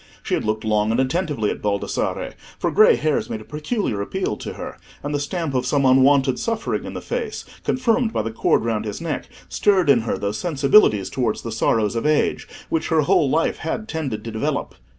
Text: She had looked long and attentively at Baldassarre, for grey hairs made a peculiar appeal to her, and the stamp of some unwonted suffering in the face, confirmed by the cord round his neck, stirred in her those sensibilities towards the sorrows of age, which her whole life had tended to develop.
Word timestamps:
She 0.23 0.33
had 0.33 0.45
looked 0.45 0.65
long 0.65 0.89
and 0.89 0.99
attentively 0.99 1.51
at 1.51 1.61
Baldassarre, 1.61 2.33
for 2.57 2.71
grey 2.71 2.95
hairs 2.95 3.29
made 3.29 3.39
a 3.41 3.45
peculiar 3.45 4.01
appeal 4.01 4.35
to 4.37 4.53
her, 4.53 4.79
and 5.03 5.13
the 5.13 5.19
stamp 5.19 5.53
of 5.53 5.67
some 5.67 5.85
unwonted 5.85 6.39
suffering 6.39 6.85
in 6.85 6.95
the 6.95 7.01
face, 7.03 7.45
confirmed 7.63 8.11
by 8.11 8.23
the 8.23 8.31
cord 8.31 8.65
round 8.65 8.85
his 8.85 8.99
neck, 8.99 9.29
stirred 9.47 9.91
in 9.91 9.99
her 10.01 10.17
those 10.17 10.39
sensibilities 10.39 11.11
towards 11.11 11.43
the 11.43 11.51
sorrows 11.51 11.95
of 11.95 12.07
age, 12.07 12.47
which 12.67 12.87
her 12.87 13.01
whole 13.01 13.29
life 13.29 13.57
had 13.57 13.87
tended 13.87 14.23
to 14.23 14.31
develop. 14.31 14.73